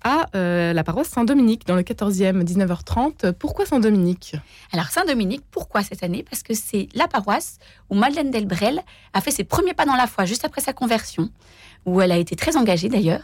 à 0.02 0.26
la 0.32 0.84
paroisse 0.84 1.08
Saint-Dominique 1.08 1.66
dans 1.66 1.74
le 1.74 1.82
14e, 1.82 2.42
19h30. 2.44 3.32
Pourquoi 3.32 3.66
Saint-Dominique? 3.66 4.36
Alors 4.72 4.86
Saint-Dominique, 4.86 5.42
pourquoi 5.50 5.82
cette 5.82 6.02
année? 6.02 6.24
Parce 6.28 6.42
que 6.42 6.54
c'est 6.54 6.88
la 6.94 7.08
paroisse 7.08 7.58
où 7.90 7.94
Madeleine 7.94 8.30
Delbrel 8.30 8.80
a 9.12 9.20
fait 9.20 9.32
ses 9.32 9.44
premiers 9.44 9.74
pas 9.74 9.86
dans 9.86 9.96
la 9.96 10.06
foi 10.06 10.24
juste 10.24 10.44
après 10.44 10.60
sa 10.60 10.72
conversion 10.72 11.30
où 11.86 12.00
elle 12.00 12.12
a 12.12 12.16
été 12.16 12.36
très 12.36 12.56
engagée 12.56 12.88
d'ailleurs. 12.88 13.22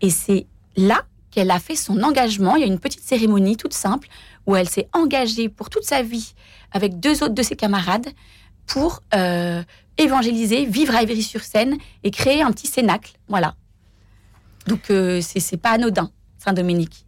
Et 0.00 0.10
c'est 0.10 0.46
là 0.76 1.04
qu'elle 1.30 1.50
a 1.50 1.58
fait 1.58 1.76
son 1.76 2.02
engagement. 2.02 2.56
Il 2.56 2.60
y 2.60 2.64
a 2.64 2.66
une 2.66 2.78
petite 2.78 3.02
cérémonie 3.02 3.56
toute 3.56 3.74
simple 3.74 4.08
où 4.46 4.56
elle 4.56 4.68
s'est 4.68 4.88
engagée 4.92 5.48
pour 5.48 5.70
toute 5.70 5.84
sa 5.84 6.02
vie 6.02 6.34
avec 6.72 7.00
deux 7.00 7.22
autres 7.22 7.34
de 7.34 7.42
ses 7.42 7.56
camarades 7.56 8.08
pour 8.66 9.02
euh, 9.14 9.62
évangéliser, 9.98 10.64
vivre 10.64 10.94
à 10.94 11.02
Ivry-sur-Seine 11.02 11.76
et 12.04 12.10
créer 12.10 12.42
un 12.42 12.50
petit 12.52 12.66
cénacle. 12.66 13.12
Voilà. 13.28 13.54
Donc 14.66 14.90
euh, 14.90 15.20
c'est 15.20 15.56
pas 15.56 15.70
anodin, 15.70 16.10
Saint-Dominique. 16.38 17.06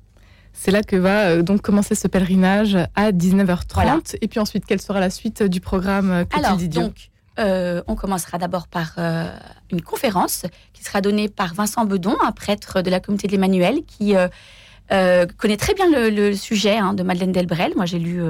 C'est 0.52 0.70
là 0.70 0.82
que 0.82 0.96
va 0.96 1.28
euh, 1.28 1.42
donc 1.42 1.62
commencer 1.62 1.94
ce 1.94 2.08
pèlerinage 2.08 2.76
à 2.94 3.12
19h30. 3.12 4.16
Et 4.20 4.28
puis 4.28 4.40
ensuite, 4.40 4.64
quelle 4.66 4.80
sera 4.80 5.00
la 5.00 5.10
suite 5.10 5.42
du 5.42 5.60
programme 5.60 6.24
Alors, 6.32 6.56
donc, 6.56 7.10
euh, 7.38 7.82
on 7.86 7.94
commencera 7.94 8.38
d'abord 8.38 8.66
par 8.66 8.94
euh, 8.98 9.28
une 9.70 9.82
conférence 9.82 10.44
qui 10.72 10.82
sera 10.82 11.00
donnée 11.00 11.28
par 11.28 11.54
Vincent 11.54 11.84
Bedon, 11.84 12.16
un 12.22 12.32
prêtre 12.32 12.82
de 12.82 12.90
la 12.90 13.00
communauté 13.00 13.28
de 13.28 13.32
l'Emmanuel, 13.32 13.82
qui 13.86 14.14
euh, 14.16 15.26
connaît 15.36 15.56
très 15.56 15.74
bien 15.74 15.86
le, 15.88 16.34
sujet 16.34 16.76
hein, 16.76 16.94
de 16.94 17.02
Madeleine 17.02 17.32
Delbrel. 17.32 17.72
Moi, 17.76 17.86
j'ai 17.86 17.98
lu, 17.98 18.20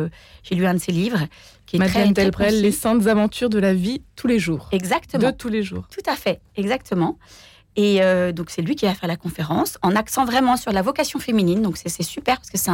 j'ai 0.42 0.54
lu 0.54 0.66
un 0.66 0.74
de 0.74 0.78
ses 0.78 0.92
livres. 0.92 1.26
Qui 1.66 1.76
est 1.76 1.78
Madeleine 1.78 2.12
Delbrel, 2.12 2.60
Les 2.60 2.72
saintes 2.72 3.06
aventures 3.06 3.50
de 3.50 3.58
la 3.58 3.74
vie 3.74 4.02
tous 4.16 4.26
les 4.26 4.38
jours. 4.38 4.68
Exactement. 4.72 5.30
De 5.30 5.30
tous 5.30 5.48
les 5.48 5.62
jours. 5.62 5.86
Tout 5.90 6.10
à 6.10 6.16
fait, 6.16 6.40
exactement. 6.56 7.18
Et 7.76 8.00
donc, 8.32 8.50
c'est 8.50 8.62
lui 8.62 8.74
qui 8.74 8.86
va 8.86 8.94
faire 8.94 9.08
la 9.08 9.16
conférence 9.16 9.78
en 9.82 9.94
accent 9.94 10.24
vraiment 10.24 10.56
sur 10.56 10.72
la 10.72 10.82
vocation 10.82 11.18
féminine. 11.18 11.62
Donc, 11.62 11.76
c'est 11.76 12.02
super 12.02 12.36
parce 12.36 12.50
que 12.50 12.58
c'est 12.58 12.70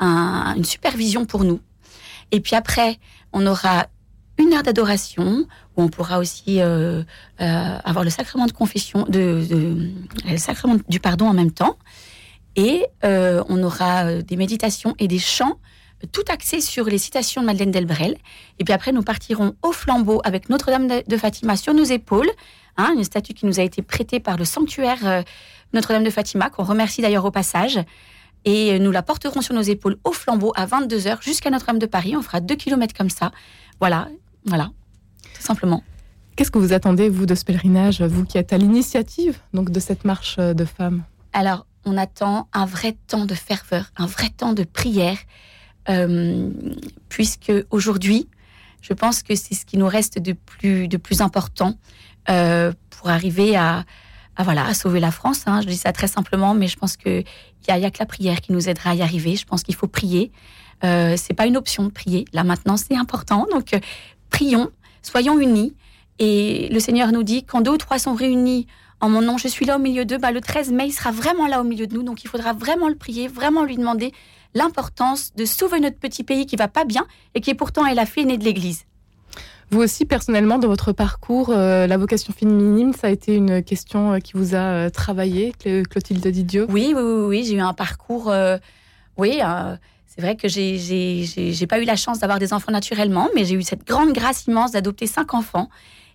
une 0.00 0.64
super 0.64 0.96
vision 0.96 1.26
pour 1.26 1.44
nous. 1.44 1.60
Et 2.32 2.40
puis 2.40 2.56
après, 2.56 2.98
on 3.32 3.46
aura 3.46 3.86
une 4.38 4.52
heure 4.54 4.62
d'adoration 4.62 5.46
où 5.76 5.82
on 5.82 5.88
pourra 5.88 6.18
aussi 6.18 6.60
euh, 6.60 7.02
euh, 7.40 7.78
avoir 7.84 8.04
le 8.04 8.10
sacrement 8.10 8.46
de 8.46 8.52
confession, 8.52 9.06
le 9.08 10.36
sacrement 10.36 10.76
du 10.88 11.00
pardon 11.00 11.26
en 11.26 11.34
même 11.34 11.52
temps. 11.52 11.76
Et 12.56 12.84
euh, 13.04 13.42
on 13.48 13.62
aura 13.62 14.14
des 14.22 14.36
méditations 14.36 14.94
et 14.98 15.08
des 15.08 15.18
chants, 15.18 15.58
tout 16.12 16.24
axés 16.28 16.60
sur 16.60 16.84
les 16.84 16.98
citations 16.98 17.40
de 17.40 17.46
Madeleine 17.46 17.70
Delbrel. 17.70 18.16
Et 18.58 18.64
puis 18.64 18.74
après, 18.74 18.92
nous 18.92 19.02
partirons 19.02 19.54
au 19.62 19.72
flambeau 19.72 20.20
avec 20.24 20.50
Notre-Dame 20.50 20.88
de 21.06 21.16
Fatima 21.16 21.56
sur 21.56 21.72
nos 21.72 21.84
épaules, 21.84 22.30
hein, 22.76 22.92
une 22.96 23.04
statue 23.04 23.32
qui 23.32 23.46
nous 23.46 23.60
a 23.60 23.62
été 23.62 23.80
prêtée 23.80 24.20
par 24.20 24.36
le 24.36 24.44
sanctuaire 24.44 25.24
Notre-Dame 25.72 26.04
de 26.04 26.10
Fatima, 26.10 26.50
qu'on 26.50 26.64
remercie 26.64 27.00
d'ailleurs 27.00 27.24
au 27.24 27.30
passage. 27.30 27.78
Et 28.44 28.78
nous 28.80 28.90
la 28.90 29.02
porterons 29.02 29.40
sur 29.40 29.54
nos 29.54 29.62
épaules 29.62 29.96
au 30.04 30.12
flambeau 30.12 30.52
à 30.56 30.66
22h 30.66 31.22
jusqu'à 31.22 31.48
Notre-Dame 31.48 31.78
de 31.78 31.86
Paris. 31.86 32.16
On 32.16 32.22
fera 32.22 32.40
deux 32.40 32.56
kilomètres 32.56 32.94
comme 32.94 33.10
ça. 33.10 33.30
Voilà, 33.80 34.08
voilà, 34.44 34.70
tout 35.34 35.42
simplement. 35.42 35.82
Qu'est-ce 36.36 36.50
que 36.50 36.58
vous 36.58 36.72
attendez, 36.72 37.08
vous, 37.08 37.26
de 37.26 37.34
ce 37.34 37.44
pèlerinage, 37.44 38.02
vous 38.02 38.24
qui 38.24 38.38
êtes 38.38 38.52
à 38.52 38.58
l'initiative 38.58 39.38
donc 39.52 39.70
de 39.70 39.80
cette 39.80 40.04
marche 40.04 40.38
de 40.38 40.64
femmes? 40.64 41.02
Alors, 41.32 41.66
on 41.84 41.96
attend 41.96 42.48
un 42.52 42.64
vrai 42.64 42.96
temps 43.06 43.26
de 43.26 43.34
ferveur, 43.34 43.90
un 43.96 44.06
vrai 44.06 44.30
temps 44.30 44.52
de 44.52 44.64
prière, 44.64 45.18
euh, 45.88 46.50
puisque 47.08 47.52
aujourd'hui, 47.70 48.28
Je 48.82 48.92
pense 48.92 49.22
que 49.22 49.34
c'est 49.34 49.54
ce 49.54 49.64
qui 49.64 49.78
nous 49.78 49.86
reste 49.86 50.18
de 50.18 50.32
plus, 50.32 50.88
de 50.88 50.96
plus 50.98 51.22
important 51.22 51.78
euh, 52.28 52.72
pour 52.90 53.08
arriver 53.08 53.56
à, 53.56 53.84
à, 54.36 54.42
voilà, 54.42 54.66
à 54.66 54.74
sauver 54.74 55.00
la 55.00 55.12
France. 55.12 55.44
Hein. 55.46 55.60
Je 55.62 55.68
dis 55.68 55.76
ça 55.76 55.92
très 55.92 56.08
simplement, 56.08 56.52
mais 56.52 56.66
je 56.66 56.76
pense 56.76 56.96
qu'il 56.96 57.24
n'y 57.68 57.74
a, 57.74 57.78
y 57.78 57.84
a 57.84 57.90
que 57.90 58.00
la 58.00 58.06
prière 58.06 58.40
qui 58.40 58.52
nous 58.52 58.68
aidera 58.68 58.90
à 58.90 58.94
y 58.94 59.02
arriver. 59.02 59.36
Je 59.36 59.46
pense 59.46 59.62
qu'il 59.62 59.76
faut 59.76 59.86
prier. 59.86 60.32
Euh, 60.84 61.14
c'est 61.16 61.34
pas 61.34 61.46
une 61.46 61.56
option 61.56 61.84
de 61.84 61.90
prier. 61.90 62.24
Là 62.32 62.42
maintenant, 62.42 62.76
c'est 62.76 62.96
important. 62.96 63.46
Donc, 63.52 63.72
euh, 63.72 63.78
prions, 64.32 64.70
soyons 65.02 65.38
unis. 65.38 65.74
Et 66.18 66.68
le 66.70 66.80
Seigneur 66.80 67.12
nous 67.12 67.22
dit 67.22 67.44
quand 67.44 67.60
deux 67.60 67.72
ou 67.72 67.78
trois 67.78 67.98
sont 67.98 68.14
réunis 68.14 68.66
en 69.00 69.08
mon 69.08 69.20
nom, 69.20 69.36
je 69.36 69.48
suis 69.48 69.66
là 69.66 69.76
au 69.76 69.80
milieu 69.80 70.04
d'eux. 70.04 70.18
Bah, 70.18 70.30
le 70.30 70.40
13 70.40 70.70
mai, 70.70 70.86
il 70.86 70.92
sera 70.92 71.10
vraiment 71.10 71.48
là 71.48 71.60
au 71.60 71.64
milieu 71.64 71.88
de 71.88 71.94
nous. 71.94 72.04
Donc, 72.04 72.22
il 72.22 72.28
faudra 72.28 72.52
vraiment 72.52 72.88
le 72.88 72.94
prier, 72.94 73.26
vraiment 73.26 73.64
lui 73.64 73.76
demander 73.76 74.12
l'importance 74.54 75.32
de 75.34 75.44
sauver 75.44 75.80
notre 75.80 75.98
petit 75.98 76.22
pays 76.22 76.46
qui 76.46 76.54
va 76.54 76.68
pas 76.68 76.84
bien 76.84 77.06
et 77.34 77.40
qui 77.40 77.50
est 77.50 77.54
pourtant 77.54 77.84
est 77.84 77.94
la 77.94 78.06
fille 78.06 78.26
née 78.26 78.38
de 78.38 78.44
l'Église. 78.44 78.84
Vous 79.70 79.80
aussi, 79.80 80.04
personnellement, 80.04 80.58
dans 80.58 80.68
votre 80.68 80.92
parcours, 80.92 81.50
euh, 81.50 81.88
la 81.88 81.96
vocation 81.96 82.32
féminine, 82.32 82.92
ça 82.92 83.08
a 83.08 83.10
été 83.10 83.34
une 83.34 83.62
question 83.64 84.12
euh, 84.12 84.18
qui 84.18 84.34
vous 84.34 84.54
a 84.54 84.58
euh, 84.58 84.90
travaillé, 84.90 85.52
Clotilde 85.90 86.24
Didio? 86.24 86.66
Oui, 86.68 86.92
oui, 86.94 87.02
oui, 87.02 87.24
oui 87.26 87.44
j'ai 87.44 87.54
eu 87.54 87.60
un 87.60 87.72
parcours. 87.72 88.32
Oui, 89.18 89.40
c'est 90.14 90.20
vrai 90.20 90.36
que 90.36 90.46
j'ai, 90.46 91.66
pas 91.66 91.80
eu 91.80 91.84
la 91.84 91.96
chance 91.96 92.18
d'avoir 92.18 92.38
des 92.38 92.52
enfants 92.52 92.70
naturellement, 92.70 93.30
mais 93.34 93.46
j'ai 93.46 93.54
eu 93.54 93.62
cette 93.62 93.86
grande 93.86 94.12
grâce 94.12 94.44
immense 94.46 94.72
d'adopter 94.72 95.06
cinq 95.06 95.32
enfants. 95.32 95.70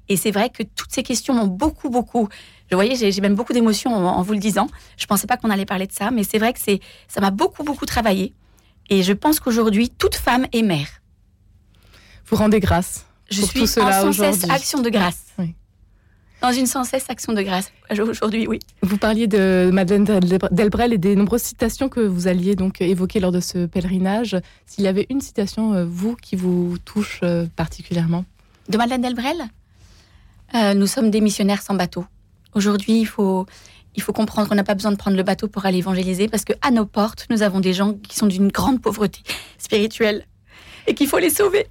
Et 0.08 0.18
c'est 0.18 0.30
vrai 0.30 0.51
que 0.51 0.62
toutes 0.62 0.92
ces 0.92 1.01
questions 1.01 1.34
m'ont 1.34 1.48
beaucoup, 1.48 1.89
beaucoup. 1.89 2.30
Je 2.70 2.75
voyais, 2.75 2.96
j'ai, 2.96 3.22
même 3.22 3.34
beaucoup 3.34 3.54
d'émotions 3.54 3.96
en, 3.96 4.04
en 4.06 4.22
vous 4.22 4.34
le 4.34 4.39
disant. 4.39 4.68
Je 4.98 5.08
pensais 5.08 5.25
pas 5.25 5.36
qu'on 5.36 5.50
allait 5.50 5.66
parler 5.66 5.88
de 5.88 5.92
ça, 5.94 6.12
mais 6.12 6.24
c'est 6.24 6.38
vrai 6.38 6.54
que 6.54 6.60
c'est, 6.60 6.80
ça 7.08 7.22
m'a 7.22 7.32
beaucoup, 7.32 7.63
beaucoup 7.63 7.88
travaillé. 7.88 8.36
Et 8.92 9.01
je 9.01 9.13
pense 9.13 9.39
qu'aujourd'hui, 9.39 9.89
toute 9.89 10.13
femme 10.13 10.46
est 10.54 10.62
mère. 10.62 11.01
Vous 12.27 12.36
rendez 12.36 12.60
grâce 12.60 13.08
Je 13.32 13.42
pour 13.42 13.50
suis 13.50 13.62
tout 13.62 13.68
cela 13.68 14.06
en 14.06 14.13
sans 14.13 14.32
cesse 14.32 14.48
action 14.48 14.82
de 14.82 14.92
grâce. 14.92 15.25
Oui. 15.39 15.56
Dans 16.41 16.51
une 16.51 16.67
sans 16.67 16.84
cesse 16.84 17.06
action 17.10 17.34
de 17.34 17.41
grâce. 17.41 17.72
Aujourd'hui, 17.89 18.48
oui. 18.48 18.60
Vous 18.84 18.98
parliez 18.98 19.25
de 19.25 19.72
Madeleine 19.74 20.03
Del- 20.03 20.38
Delbrel 20.51 20.94
et 20.94 20.98
des 21.00 21.15
nombreuses 21.15 21.41
citations 21.41 21.89
que 21.89 22.00
vous 22.00 22.27
alliez 22.27 22.56
donc 22.56 22.79
évoquer 22.79 23.20
lors 23.20 23.32
de 23.32 23.39
ce 23.39 23.65
pèlerinage. 23.65 24.38
S'il 24.67 24.84
y 24.84 24.88
avait 24.88 25.08
une 25.10 25.20
citation, 25.20 25.74
euh, 25.74 25.86
vous, 25.86 26.15
qui 26.15 26.36
vous 26.36 26.77
touche 26.86 27.22
euh, 27.24 27.48
particulièrement? 27.56 28.24
De 28.70 28.77
Madeleine 28.77 29.01
Delbrel? 29.01 29.38
Euh, 30.53 30.75
Nous 30.75 30.86
sommes 30.88 31.10
des 31.10 31.22
missionnaires 31.22 31.63
sans 31.63 31.74
bateau. 31.74 32.06
Aujourd'hui, 32.53 33.00
il 33.00 33.06
faut, 33.08 33.48
il 33.96 34.03
faut 34.03 34.13
comprendre 34.13 34.48
qu'on 34.48 34.56
n'a 34.56 34.63
pas 34.63 34.75
besoin 34.75 34.91
de 34.91 34.98
prendre 34.98 35.17
le 35.17 35.24
bateau 35.24 35.48
pour 35.48 35.65
aller 35.65 35.79
évangéliser 35.79 36.27
parce 36.27 36.44
qu'à 36.46 36.70
nos 36.72 36.86
portes, 36.86 37.25
nous 37.32 37.41
avons 37.41 37.60
des 37.62 37.74
gens 37.74 37.94
qui 37.96 38.15
sont 38.15 38.27
d'une 38.27 38.50
grande 38.50 38.79
pauvreté 38.79 39.22
spirituelle 39.58 40.25
et 40.86 40.94
qu'il 40.94 41.08
faut 41.08 41.17
les 41.20 41.32
sauver. 41.32 41.65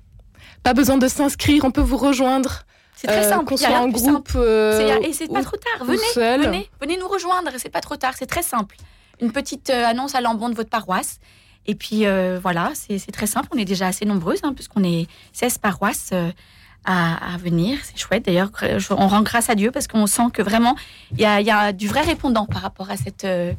Pas 0.64 0.74
besoin 0.74 0.98
de 0.98 1.06
s'inscrire, 1.06 1.64
on 1.64 1.70
peut 1.70 1.80
vous 1.80 1.96
rejoindre. 1.96 2.64
C'est 2.96 3.06
très 3.08 3.24
euh, 3.26 3.28
simple. 3.30 3.54
Il 3.54 3.60
y 3.60 3.66
a 3.66 3.82
en 3.82 3.90
plus 3.90 4.02
groupe. 4.02 4.30
euh, 4.36 4.88
simple. 4.88 5.00
C'est- 5.02 5.08
et 5.10 5.12
c'est 5.12 5.28
pas 5.32 5.42
trop 5.44 5.56
tard. 5.56 5.84
Venez, 5.86 5.98
venez, 6.46 6.70
venez 6.80 6.96
nous 6.96 7.06
rejoindre. 7.08 7.50
C'est 7.58 7.68
pas 7.68 7.80
trop 7.82 7.96
tard. 7.96 8.14
C'est 8.18 8.26
très 8.26 8.42
simple. 8.42 8.76
Une 9.20 9.30
petite 9.32 9.70
euh, 9.70 9.84
annonce 9.86 10.14
à 10.14 10.20
l'embon 10.20 10.48
de 10.48 10.54
votre 10.54 10.70
paroisse. 10.70 11.18
Et 11.66 11.74
puis 11.74 12.06
euh, 12.06 12.38
voilà, 12.40 12.72
c'est 12.74 12.98
très 13.12 13.26
simple. 13.26 13.48
On 13.54 13.58
est 13.58 13.64
déjà 13.64 13.86
assez 13.88 14.04
nombreuses, 14.04 14.40
hein, 14.44 14.52
puisqu'on 14.54 14.82
est 14.84 15.06
16 15.32 15.58
paroisses 15.58 16.10
euh, 16.12 16.30
à, 16.84 17.34
à 17.34 17.36
venir. 17.36 17.78
C'est 17.82 17.98
chouette. 17.98 18.24
D'ailleurs, 18.24 18.50
on 18.90 19.08
rend 19.08 19.22
grâce 19.22 19.50
à 19.50 19.54
Dieu 19.56 19.70
parce 19.72 19.88
qu'on 19.88 20.06
sent 20.06 20.30
que 20.32 20.42
vraiment, 20.42 20.76
il 21.12 21.18
y 21.18 21.22
y 21.44 21.50
a 21.50 21.72
du 21.72 21.88
vrai 21.88 22.02
répondant 22.02 22.46
par 22.46 22.62
rapport 22.62 22.90
à 22.90 22.96
cette, 22.96 23.24
euh, 23.24 23.52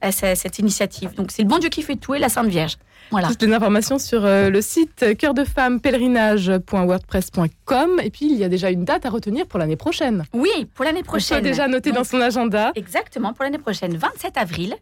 à 0.00 0.12
ce- 0.12 0.34
cette 0.34 0.58
initiative. 0.58 1.14
Donc 1.14 1.30
c'est 1.30 1.42
le 1.42 1.48
bon 1.48 1.58
Dieu 1.58 1.68
qui 1.68 1.82
fait 1.82 1.96
tout 1.96 2.14
et 2.14 2.18
la 2.18 2.28
Sainte 2.28 2.48
Vierge. 2.48 2.76
Voilà. 3.10 3.28
Toutes 3.28 3.42
les 3.42 3.52
informations 3.52 3.98
sur 3.98 4.24
euh, 4.24 4.50
le 4.50 4.62
site 4.62 5.16
cœur 5.18 5.34
de 5.34 5.44
femme 5.44 5.80
pèlerinage.wordpress.com. 5.80 8.00
Et 8.02 8.10
puis, 8.10 8.26
il 8.30 8.36
y 8.38 8.44
a 8.44 8.48
déjà 8.48 8.70
une 8.70 8.84
date 8.84 9.06
à 9.06 9.10
retenir 9.10 9.46
pour 9.46 9.58
l'année 9.58 9.76
prochaine. 9.76 10.24
Oui, 10.32 10.50
pour 10.74 10.84
l'année 10.84 11.00
On 11.00 11.02
peut 11.02 11.08
prochaine. 11.08 11.42
déjà 11.42 11.68
noter 11.68 11.90
Donc, 11.90 11.98
dans 11.98 12.04
son 12.04 12.20
agenda. 12.20 12.72
Exactement, 12.74 13.32
pour 13.32 13.44
l'année 13.44 13.58
prochaine, 13.58 13.96
27 13.96 14.36
avril. 14.36 14.74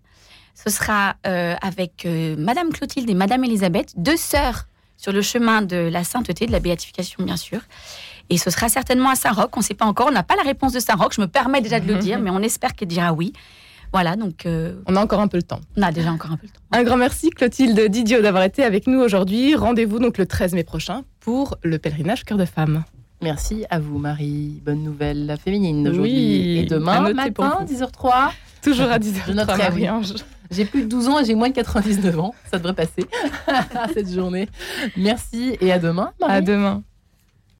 Ce 0.55 0.71
sera 0.71 1.15
euh, 1.27 1.55
avec 1.63 2.05
euh, 2.05 2.35
Madame 2.37 2.71
Clotilde 2.71 3.09
et 3.09 3.15
Madame 3.15 3.45
Elisabeth, 3.45 3.93
deux 3.97 4.17
sœurs 4.17 4.65
sur 4.97 5.13
le 5.13 5.23
chemin 5.23 5.63
de 5.63 5.77
la 5.77 6.03
sainteté, 6.05 6.47
de 6.47 6.53
la 6.53 6.61
béatification, 6.61 7.23
bien 7.25 7.37
sûr. 7.37 7.61
Et 8.31 8.37
ce 8.37 8.51
sera 8.51 8.69
certainement 8.69 9.11
à 9.11 9.15
Saint-Roch. 9.15 9.51
On 9.57 9.61
ne 9.61 9.65
sait 9.65 9.75
pas 9.75 9.87
encore, 9.87 10.09
on 10.09 10.13
n'a 10.13 10.25
pas 10.25 10.35
la 10.37 10.43
réponse 10.43 10.73
de 10.73 10.81
Saint-Roch. 10.81 11.13
Je 11.15 11.21
me 11.21 11.29
permets 11.29 11.61
déjà 11.61 11.79
de 11.81 11.87
le 11.87 11.95
dire, 12.01 12.19
mais 12.19 12.31
on 12.31 12.41
espère 12.43 12.75
qu'elle 12.75 12.89
dira 12.89 13.13
oui. 13.13 13.33
Voilà, 13.93 14.17
donc 14.17 14.45
euh, 14.47 14.75
On 14.87 14.97
a 14.97 15.01
encore 15.03 15.21
un 15.21 15.29
peu 15.29 15.37
le 15.39 15.43
temps. 15.43 15.61
on 15.77 15.83
a 15.83 15.93
déjà 15.93 16.13
encore 16.13 16.33
un 16.33 16.37
peu 16.37 16.47
le 16.47 16.53
temps. 16.53 16.61
Un 16.73 16.83
grand 16.85 16.97
merci 16.97 17.31
Clotilde 17.31 17.81
Didio 17.91 18.21
d'avoir 18.21 18.43
été 18.45 18.63
avec 18.65 18.87
nous 18.87 19.01
aujourd'hui. 19.01 19.55
Rendez-vous 19.55 19.99
donc 19.99 20.19
le 20.19 20.27
13 20.27 20.53
mai 20.55 20.65
prochain 20.65 21.03
pour 21.21 21.57
le 21.63 21.79
pèlerinage 21.79 22.25
cœur 22.25 22.37
de 22.39 22.45
femme. 22.45 22.85
Merci 23.23 23.65
à 23.71 23.81
vous, 23.81 23.99
Marie. 23.99 24.63
Bonne 24.65 24.83
nouvelle 24.85 25.37
féminine 25.43 25.83
Oui, 25.89 25.93
aujourd'hui. 25.93 26.59
et 26.59 26.67
demain 26.67 27.13
matin, 27.13 27.57
vous. 27.61 27.67
10h03. 27.75 28.31
Toujours 28.63 28.91
à 28.91 28.95
Je 29.01 29.09
10h. 29.09 29.35
noterai, 29.35 29.55
oui. 29.75 29.83
Marie-Ange. 29.83 30.15
J'ai 30.51 30.65
plus 30.65 30.83
de 30.85 30.89
12 30.89 31.09
ans 31.09 31.19
et 31.21 31.25
j'ai 31.25 31.35
moins 31.35 31.49
de 31.49 31.55
99 31.55 32.19
ans. 32.21 32.35
Ça 32.51 32.59
devrait 32.59 32.75
passer 32.75 33.07
cette 33.95 34.11
journée. 34.13 34.49
Merci 34.97 35.57
et 35.61 35.73
à 35.73 35.79
demain. 35.79 36.13
Marie. 36.21 36.33
À 36.33 36.41
demain. 36.41 36.83